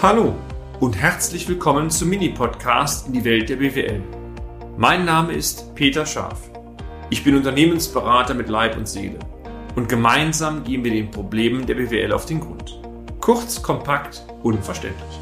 Hallo 0.00 0.36
und 0.78 0.96
herzlich 0.96 1.48
willkommen 1.48 1.90
zum 1.90 2.10
Mini-Podcast 2.10 3.08
in 3.08 3.14
die 3.14 3.24
Welt 3.24 3.48
der 3.48 3.56
BWL. 3.56 4.00
Mein 4.76 5.04
Name 5.04 5.32
ist 5.32 5.74
Peter 5.74 6.06
Scharf. 6.06 6.52
Ich 7.10 7.24
bin 7.24 7.34
Unternehmensberater 7.34 8.32
mit 8.34 8.48
Leib 8.48 8.76
und 8.76 8.86
Seele 8.86 9.18
und 9.74 9.88
gemeinsam 9.88 10.62
gehen 10.62 10.84
wir 10.84 10.92
den 10.92 11.10
Problemen 11.10 11.66
der 11.66 11.74
BWL 11.74 12.12
auf 12.12 12.26
den 12.26 12.38
Grund. 12.38 12.80
Kurz, 13.20 13.60
kompakt, 13.60 14.24
unverständlich. 14.44 15.20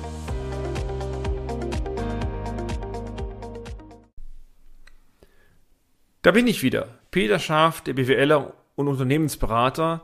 Da 6.21 6.33
bin 6.33 6.47
ich 6.47 6.63
wieder, 6.63 6.99
Peter 7.11 7.39
Scharf, 7.39 7.81
der 7.81 7.95
BWLer 7.95 8.53
und 8.75 8.89
Unternehmensberater 8.89 10.03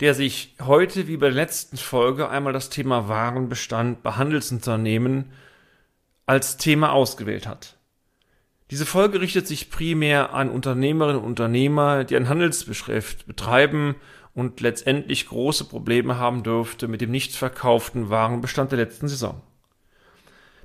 der 0.00 0.14
sich 0.14 0.56
heute 0.60 1.06
wie 1.06 1.16
bei 1.16 1.26
der 1.26 1.36
letzten 1.36 1.76
Folge 1.76 2.28
einmal 2.28 2.52
das 2.52 2.70
Thema 2.70 3.08
Warenbestand 3.08 4.02
bei 4.02 4.12
Handelsunternehmen 4.12 5.32
als 6.26 6.56
Thema 6.56 6.92
ausgewählt 6.92 7.46
hat. 7.46 7.76
Diese 8.70 8.86
Folge 8.86 9.20
richtet 9.20 9.46
sich 9.46 9.70
primär 9.70 10.32
an 10.32 10.50
Unternehmerinnen 10.50 11.20
und 11.20 11.26
Unternehmer, 11.26 12.04
die 12.04 12.16
ein 12.16 12.28
Handelsgeschäft 12.28 13.26
betreiben 13.26 13.94
und 14.34 14.60
letztendlich 14.60 15.28
große 15.28 15.66
Probleme 15.66 16.18
haben 16.18 16.42
dürfte 16.42 16.88
mit 16.88 17.00
dem 17.00 17.10
nicht 17.10 17.36
verkauften 17.36 18.10
Warenbestand 18.10 18.72
der 18.72 18.78
letzten 18.78 19.06
Saison. 19.06 19.42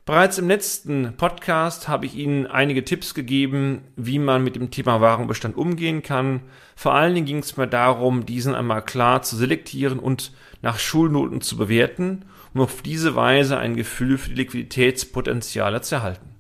Bereits 0.10 0.40
im 0.40 0.48
letzten 0.48 1.16
Podcast 1.18 1.88
habe 1.88 2.08
ich 2.08 2.16
Ihnen 2.16 2.48
einige 2.48 2.84
Tipps 2.84 3.14
gegeben, 3.14 3.84
wie 3.96 4.18
man 4.18 4.44
mit 4.44 4.56
dem 4.56 4.72
Thema 4.72 5.02
Warenbestand 5.02 5.56
umgehen 5.56 6.02
kann. 6.02 6.42
Vor 6.76 6.96
allen 6.96 7.14
Dingen 7.14 7.28
ging 7.28 7.38
es 7.38 7.58
mir 7.58 7.68
darum, 7.68 8.26
diesen 8.26 8.56
einmal 8.56 8.84
klar 8.84 9.22
zu 9.22 9.36
selektieren 9.38 10.00
und 10.00 10.32
nach 10.64 10.80
Schulnoten 10.80 11.42
zu 11.42 11.58
bewerten, 11.58 12.26
um 12.56 12.62
auf 12.62 12.82
diese 12.82 13.16
Weise 13.16 13.60
ein 13.60 13.76
Gefühl 13.76 14.18
für 14.18 14.30
die 14.30 14.38
Liquiditätspotenziale 14.38 15.82
zu 15.82 15.94
erhalten. 15.94 16.34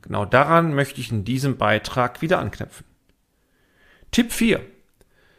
Genau 0.00 0.24
daran 0.24 0.74
möchte 0.74 1.02
ich 1.02 1.12
in 1.12 1.26
diesem 1.26 1.58
Beitrag 1.58 2.22
wieder 2.22 2.38
anknüpfen. 2.38 2.86
Tipp 4.12 4.32
4. 4.32 4.62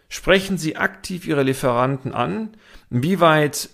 Sprechen 0.07 0.59
Sie 0.59 0.77
aktiv 0.77 1.25
Ihre 1.25 1.41
Lieferanten 1.41 2.13
an, 2.13 2.49
inwieweit 2.91 3.69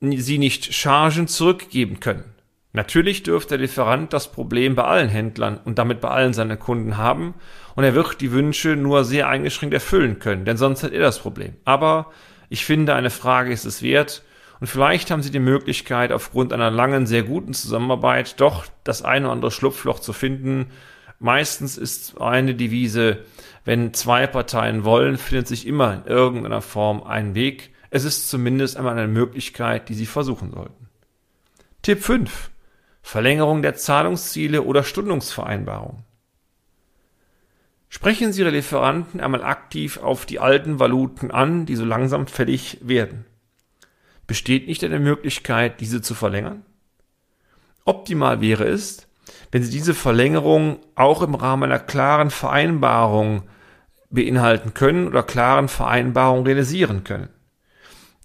Sie 0.00 0.38
nicht 0.38 0.74
Chargen 0.74 1.28
zurückgeben 1.28 2.00
können. 2.00 2.34
Natürlich 2.78 3.24
dürfte 3.24 3.58
der 3.58 3.66
Lieferant 3.66 4.12
das 4.12 4.30
Problem 4.30 4.76
bei 4.76 4.84
allen 4.84 5.08
Händlern 5.08 5.58
und 5.64 5.80
damit 5.80 6.00
bei 6.00 6.10
allen 6.10 6.32
seinen 6.32 6.60
Kunden 6.60 6.96
haben 6.96 7.34
und 7.74 7.82
er 7.82 7.96
wird 7.96 8.20
die 8.20 8.30
Wünsche 8.30 8.76
nur 8.76 9.02
sehr 9.04 9.26
eingeschränkt 9.26 9.74
erfüllen 9.74 10.20
können, 10.20 10.44
denn 10.44 10.56
sonst 10.56 10.84
hat 10.84 10.92
er 10.92 11.00
das 11.00 11.18
Problem. 11.18 11.56
Aber 11.64 12.12
ich 12.48 12.64
finde, 12.64 12.94
eine 12.94 13.10
Frage 13.10 13.50
ist 13.50 13.64
es 13.64 13.82
wert 13.82 14.22
und 14.60 14.68
vielleicht 14.68 15.10
haben 15.10 15.24
Sie 15.24 15.32
die 15.32 15.40
Möglichkeit, 15.40 16.12
aufgrund 16.12 16.52
einer 16.52 16.70
langen, 16.70 17.06
sehr 17.06 17.24
guten 17.24 17.52
Zusammenarbeit 17.52 18.40
doch 18.40 18.66
das 18.84 19.02
eine 19.02 19.24
oder 19.24 19.32
andere 19.32 19.50
Schlupfloch 19.50 19.98
zu 19.98 20.12
finden. 20.12 20.66
Meistens 21.18 21.78
ist 21.78 22.20
eine 22.20 22.54
Devise, 22.54 23.24
wenn 23.64 23.92
zwei 23.92 24.28
Parteien 24.28 24.84
wollen, 24.84 25.16
findet 25.16 25.48
sich 25.48 25.66
immer 25.66 25.94
in 25.94 26.04
irgendeiner 26.04 26.62
Form 26.62 27.02
ein 27.02 27.34
Weg. 27.34 27.72
Es 27.90 28.04
ist 28.04 28.30
zumindest 28.30 28.76
einmal 28.76 28.96
eine 28.96 29.08
Möglichkeit, 29.08 29.88
die 29.88 29.94
Sie 29.94 30.06
versuchen 30.06 30.52
sollten. 30.52 30.88
Tipp 31.82 32.04
5. 32.04 32.50
Verlängerung 33.08 33.62
der 33.62 33.74
Zahlungsziele 33.74 34.64
oder 34.64 34.84
Stundungsvereinbarung. 34.84 36.04
Sprechen 37.88 38.34
Sie 38.34 38.42
Ihre 38.42 38.50
Lieferanten 38.50 39.22
einmal 39.22 39.42
aktiv 39.42 39.96
auf 39.96 40.26
die 40.26 40.40
alten 40.40 40.78
Valuten 40.78 41.30
an, 41.30 41.64
die 41.64 41.74
so 41.74 41.86
langsam 41.86 42.26
fällig 42.26 42.80
werden. 42.82 43.24
Besteht 44.26 44.66
nicht 44.66 44.84
eine 44.84 44.98
Möglichkeit, 44.98 45.80
diese 45.80 46.02
zu 46.02 46.14
verlängern? 46.14 46.66
Optimal 47.86 48.42
wäre 48.42 48.64
es, 48.64 49.08
wenn 49.52 49.62
Sie 49.62 49.70
diese 49.70 49.94
Verlängerung 49.94 50.78
auch 50.94 51.22
im 51.22 51.34
Rahmen 51.34 51.62
einer 51.62 51.80
klaren 51.80 52.28
Vereinbarung 52.28 53.44
beinhalten 54.10 54.74
können 54.74 55.08
oder 55.08 55.22
klaren 55.22 55.68
Vereinbarung 55.68 56.44
realisieren 56.44 57.04
können. 57.04 57.30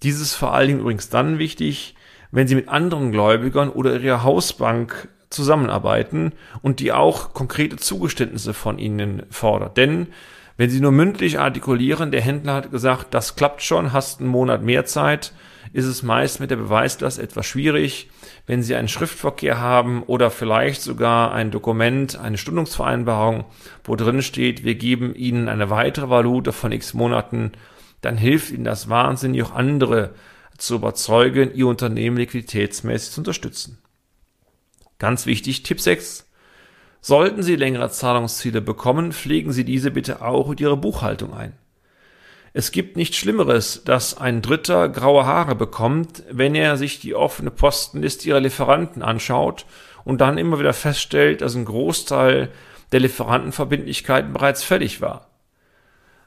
Dieses 0.04 0.24
ist 0.24 0.36
vor 0.36 0.54
allen 0.54 0.68
Dingen 0.68 0.80
übrigens 0.82 1.08
dann 1.08 1.40
wichtig, 1.40 1.96
wenn 2.34 2.48
sie 2.48 2.56
mit 2.56 2.68
anderen 2.68 3.12
Gläubigern 3.12 3.70
oder 3.70 4.00
ihrer 4.00 4.24
Hausbank 4.24 5.08
zusammenarbeiten 5.30 6.34
und 6.64 6.80
die 6.80 6.92
auch 6.92 7.34
konkrete 7.34 7.78
Zugeständnisse 7.78 8.54
von 8.56 8.80
ihnen 8.80 9.24
fordert. 9.30 9.78
Denn 9.78 10.08
wenn 10.58 10.72
sie 10.72 10.80
nur 10.80 10.92
mündlich 10.92 11.40
artikulieren, 11.40 12.12
der 12.12 12.22
Händler 12.22 12.56
hat 12.56 12.72
gesagt, 12.72 13.14
das 13.14 13.36
klappt 13.36 13.62
schon, 13.62 13.94
hast 13.94 14.20
einen 14.20 14.30
Monat 14.30 14.64
mehr 14.64 14.86
Zeit, 14.86 15.32
ist 15.74 15.86
es 15.86 16.02
meist 16.02 16.40
mit 16.40 16.50
der 16.50 16.56
Beweislast 16.56 17.20
etwas 17.20 17.46
schwierig. 17.46 18.10
Wenn 18.46 18.62
Sie 18.62 18.76
einen 18.76 18.88
Schriftverkehr 18.88 19.60
haben 19.60 20.04
oder 20.04 20.30
vielleicht 20.30 20.82
sogar 20.82 21.34
ein 21.34 21.52
Dokument, 21.52 22.20
eine 22.20 22.38
Stundungsvereinbarung, 22.38 23.46
wo 23.84 23.96
drin 23.96 24.22
steht, 24.22 24.64
wir 24.64 24.76
geben 24.76 25.16
Ihnen 25.16 25.50
eine 25.50 25.70
weitere 25.70 26.10
Valute 26.10 26.52
von 26.52 26.72
x 26.72 26.94
Monaten, 26.94 27.54
dann 28.02 28.18
hilft 28.18 28.52
Ihnen 28.52 28.66
das 28.66 28.90
wahnsinnig 28.90 29.44
auch 29.44 29.56
andere 29.56 30.12
zu 30.58 30.76
überzeugen, 30.76 31.54
Ihr 31.54 31.68
Unternehmen 31.68 32.18
liquiditätsmäßig 32.18 33.12
zu 33.12 33.22
unterstützen. 33.22 33.80
Ganz 35.00 35.26
wichtig, 35.26 35.64
Tipp 35.64 35.82
6. 35.82 36.28
Sollten 37.02 37.44
Sie 37.44 37.56
längere 37.56 37.90
Zahlungsziele 37.90 38.62
bekommen, 38.62 39.12
pflegen 39.12 39.52
Sie 39.52 39.66
diese 39.66 39.92
bitte 39.92 40.22
auch 40.22 40.52
in 40.52 40.58
Ihre 40.58 40.78
Buchhaltung 40.78 41.34
ein. 41.34 41.54
Es 42.54 42.72
gibt 42.72 42.96
nichts 42.96 43.18
Schlimmeres, 43.18 43.84
dass 43.84 44.16
ein 44.16 44.44
Dritter 44.44 44.88
graue 44.88 45.26
Haare 45.26 45.56
bekommt, 45.56 46.24
wenn 46.30 46.54
er 46.54 46.78
sich 46.78 47.00
die 47.00 47.16
offene 47.16 47.50
Postenliste 47.50 48.30
Ihrer 48.30 48.40
Lieferanten 48.40 49.02
anschaut 49.02 49.66
und 50.06 50.22
dann 50.22 50.38
immer 50.38 50.60
wieder 50.60 50.74
feststellt, 50.74 51.42
dass 51.42 51.56
ein 51.56 51.66
Großteil 51.66 52.52
der 52.92 53.00
Lieferantenverbindlichkeiten 53.00 54.34
bereits 54.34 54.64
fällig 54.64 55.02
war. 55.02 55.32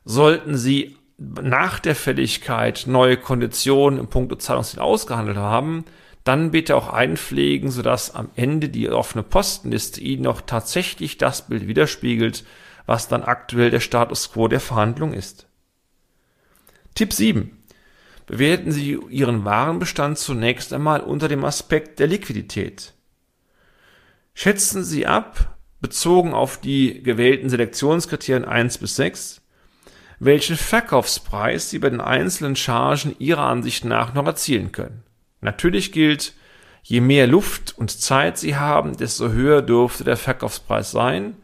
Sollten 0.04 0.56
Sie 0.56 0.96
nach 1.18 1.78
der 1.78 1.94
Fälligkeit 1.94 2.84
neue 2.86 3.16
Konditionen 3.16 3.98
im 3.98 4.08
Punkt 4.08 4.40
Zahlungsziel 4.42 4.80
ausgehandelt 4.80 5.38
haben, 5.38 5.84
dann 6.24 6.50
bitte 6.50 6.76
auch 6.76 6.92
einpflegen, 6.92 7.70
sodass 7.70 8.14
am 8.14 8.30
Ende 8.34 8.68
die 8.68 8.90
offene 8.90 9.22
Postenliste 9.22 10.00
Ihnen 10.00 10.24
noch 10.24 10.40
tatsächlich 10.40 11.18
das 11.18 11.46
Bild 11.46 11.68
widerspiegelt, 11.68 12.44
was 12.84 13.08
dann 13.08 13.22
aktuell 13.22 13.70
der 13.70 13.80
Status 13.80 14.32
quo 14.32 14.48
der 14.48 14.60
Verhandlung 14.60 15.12
ist. 15.12 15.46
Tipp 16.94 17.12
7. 17.12 17.56
Bewerten 18.26 18.72
Sie 18.72 18.98
Ihren 19.08 19.44
Warenbestand 19.44 20.18
zunächst 20.18 20.72
einmal 20.72 21.00
unter 21.00 21.28
dem 21.28 21.44
Aspekt 21.44 22.00
der 22.00 22.08
Liquidität. 22.08 22.92
Schätzen 24.34 24.82
Sie 24.82 25.06
ab, 25.06 25.56
bezogen 25.80 26.34
auf 26.34 26.60
die 26.60 27.02
gewählten 27.02 27.48
Selektionskriterien 27.48 28.44
1 28.44 28.78
bis 28.78 28.96
6, 28.96 29.42
welchen 30.18 30.56
Verkaufspreis 30.56 31.70
Sie 31.70 31.78
bei 31.78 31.90
den 31.90 32.00
einzelnen 32.00 32.56
Chargen 32.56 33.14
Ihrer 33.18 33.44
Ansicht 33.44 33.84
nach 33.84 34.14
noch 34.14 34.26
erzielen 34.26 34.72
können. 34.72 35.02
Natürlich 35.40 35.92
gilt, 35.92 36.34
je 36.82 37.00
mehr 37.00 37.26
Luft 37.26 37.74
und 37.76 37.90
Zeit 37.90 38.38
Sie 38.38 38.56
haben, 38.56 38.96
desto 38.96 39.30
höher 39.30 39.62
dürfte 39.62 40.04
der 40.04 40.16
Verkaufspreis 40.16 40.90
sein. 40.90 41.36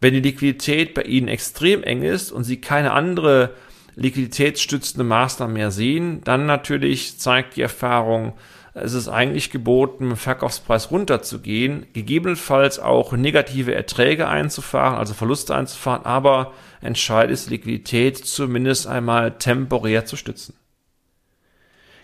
Wenn 0.00 0.14
die 0.14 0.20
Liquidität 0.20 0.94
bei 0.94 1.02
Ihnen 1.02 1.28
extrem 1.28 1.82
eng 1.82 2.02
ist 2.02 2.30
und 2.30 2.44
Sie 2.44 2.60
keine 2.60 2.92
andere 2.92 3.54
liquiditätsstützende 3.96 5.04
Maßnahme 5.04 5.54
mehr 5.54 5.70
sehen, 5.70 6.20
dann 6.24 6.46
natürlich 6.46 7.18
zeigt 7.18 7.56
die 7.56 7.62
Erfahrung, 7.62 8.34
es 8.74 8.92
ist 8.92 9.08
eigentlich 9.08 9.50
geboten, 9.50 10.10
im 10.10 10.16
Verkaufspreis 10.16 10.90
runterzugehen, 10.90 11.86
gegebenenfalls 11.92 12.80
auch 12.80 13.12
negative 13.12 13.72
Erträge 13.72 14.26
einzufahren, 14.26 14.98
also 14.98 15.14
Verluste 15.14 15.54
einzufahren, 15.54 16.04
aber 16.04 16.52
entscheidend 16.80 17.32
ist 17.32 17.50
Liquidität 17.50 18.18
zumindest 18.18 18.88
einmal 18.88 19.38
temporär 19.38 20.06
zu 20.06 20.16
stützen. 20.16 20.54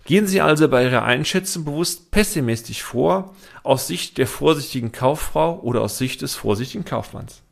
Gehen 0.04 0.28
Sie 0.28 0.40
also 0.40 0.68
bei 0.68 0.84
Ihrer 0.84 1.02
Einschätzung 1.02 1.64
bewusst 1.64 2.12
pessimistisch 2.12 2.82
vor, 2.82 3.34
aus 3.64 3.88
Sicht 3.88 4.16
der 4.18 4.28
vorsichtigen 4.28 4.92
Kauffrau 4.92 5.60
oder 5.60 5.82
aus 5.82 5.98
Sicht 5.98 6.22
des 6.22 6.36
vorsichtigen 6.36 6.84
Kaufmanns. 6.84 7.42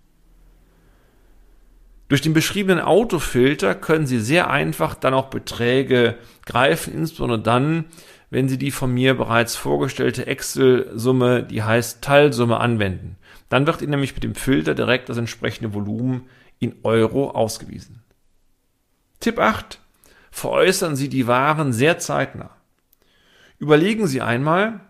Durch 2.08 2.22
den 2.22 2.32
beschriebenen 2.32 2.80
Autofilter 2.80 3.74
können 3.74 4.06
Sie 4.06 4.18
sehr 4.20 4.48
einfach 4.48 4.94
dann 4.94 5.12
auch 5.12 5.26
Beträge 5.26 6.16
greifen, 6.46 6.94
insbesondere 6.94 7.40
dann, 7.40 7.84
wenn 8.30 8.48
Sie 8.48 8.58
die 8.58 8.70
von 8.70 8.92
mir 8.92 9.14
bereits 9.14 9.56
vorgestellte 9.56 10.26
Excel-Summe, 10.26 11.42
die 11.44 11.62
heißt 11.62 12.02
Teilsumme, 12.02 12.60
anwenden. 12.60 13.16
Dann 13.48 13.66
wird 13.66 13.80
Ihnen 13.80 13.92
nämlich 13.92 14.14
mit 14.14 14.24
dem 14.24 14.34
Filter 14.34 14.74
direkt 14.74 15.08
das 15.08 15.16
entsprechende 15.16 15.72
Volumen 15.72 16.28
in 16.58 16.76
Euro 16.82 17.30
ausgewiesen. 17.30 18.02
Tipp 19.20 19.38
8. 19.38 19.80
Veräußern 20.30 20.94
Sie 20.94 21.08
die 21.08 21.26
Waren 21.26 21.72
sehr 21.72 21.98
zeitnah. 21.98 22.50
Überlegen 23.58 24.06
Sie 24.06 24.20
einmal, 24.20 24.80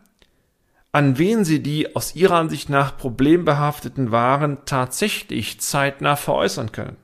an 0.93 1.17
wen 1.17 1.45
Sie 1.45 1.63
die 1.63 1.95
aus 1.95 2.17
Ihrer 2.17 2.37
Ansicht 2.37 2.69
nach 2.69 2.97
problembehafteten 2.97 4.11
Waren 4.11 4.59
tatsächlich 4.65 5.61
zeitnah 5.61 6.17
veräußern 6.17 6.73
können. 6.73 6.97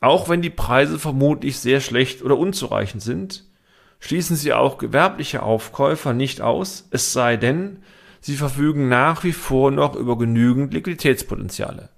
Auch 0.00 0.28
wenn 0.28 0.42
die 0.42 0.50
Preise 0.50 0.98
vermutlich 0.98 1.58
sehr 1.58 1.80
schlecht 1.80 2.22
oder 2.22 2.36
unzureichend 2.36 3.02
sind, 3.02 3.44
schließen 4.00 4.36
Sie 4.36 4.52
auch 4.52 4.78
gewerbliche 4.78 5.42
Aufkäufer 5.42 6.12
nicht 6.12 6.40
aus, 6.40 6.88
es 6.90 7.12
sei 7.12 7.36
denn, 7.36 7.82
sie 8.26 8.36
verfügen 8.36 8.88
nach 8.88 9.22
wie 9.22 9.32
vor 9.32 9.70
noch 9.70 9.94
über 9.94 10.18
genügend 10.18 10.74
Liquiditätspotenziale. 10.74 11.90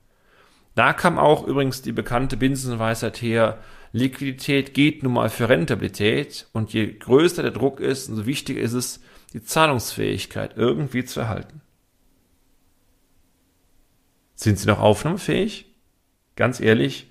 Da 0.74 0.92
kam 0.92 1.18
auch 1.18 1.46
übrigens 1.46 1.80
die 1.80 1.92
bekannte 1.92 2.36
Binsenweisheit 2.36 3.22
her, 3.22 3.58
Liquidität 3.92 4.74
geht 4.74 5.02
nun 5.02 5.14
mal 5.14 5.30
für 5.30 5.48
Rentabilität 5.48 6.46
und 6.52 6.74
je 6.74 6.92
größer 6.92 7.42
der 7.42 7.52
Druck 7.52 7.80
ist, 7.80 8.10
umso 8.10 8.26
wichtiger 8.26 8.60
ist 8.60 8.74
es, 8.74 9.00
die 9.32 9.42
Zahlungsfähigkeit 9.42 10.56
irgendwie 10.56 11.04
zu 11.04 11.20
erhalten. 11.20 11.62
Sind 14.34 14.58
Sie 14.58 14.66
noch 14.66 14.80
aufnahmefähig? 14.80 15.74
Ganz 16.36 16.60
ehrlich, 16.60 17.10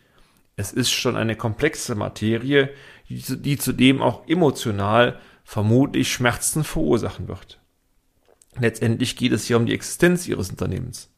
es 0.58 0.74
ist 0.74 0.90
schon 0.90 1.16
eine 1.16 1.36
komplexe 1.36 1.96
Materie, 1.96 2.72
die, 3.10 3.58
zudem 3.58 4.02
auch 4.02 4.28
emotional 4.28 5.20
vermutlich 5.44 6.12
Schmerzen 6.12 6.64
verursachen 6.66 7.30
wird. 7.30 7.62
Letztendlich 8.60 9.16
geht 9.16 9.32
es 9.32 9.46
hier 9.46 9.56
um 9.56 9.68
die 9.68 9.74
Existenz 9.74 10.28
Ihres 10.28 10.50
Unternehmens. 10.50 11.10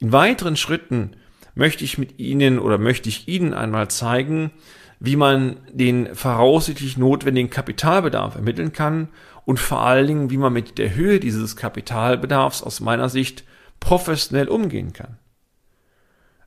In 0.00 0.12
weiteren 0.12 0.56
Schritten 0.56 1.16
möchte 1.54 1.84
ich 1.84 1.96
mit 1.96 2.18
Ihnen 2.18 2.58
oder 2.58 2.78
möchte 2.78 3.08
ich 3.08 3.28
Ihnen 3.28 3.54
einmal 3.54 3.88
zeigen, 3.88 4.50
wie 4.98 5.16
man 5.16 5.58
den 5.72 6.14
voraussichtlich 6.16 6.96
notwendigen 6.96 7.48
Kapitalbedarf 7.48 8.34
ermitteln 8.34 8.72
kann 8.72 9.08
und 9.44 9.60
vor 9.60 9.82
allen 9.82 10.06
Dingen, 10.08 10.30
wie 10.30 10.36
man 10.36 10.52
mit 10.52 10.78
der 10.78 10.96
Höhe 10.96 11.20
dieses 11.20 11.54
Kapitalbedarfs 11.54 12.62
aus 12.62 12.80
meiner 12.80 13.08
Sicht 13.08 13.44
professionell 13.78 14.48
umgehen 14.48 14.92
kann. 14.92 15.18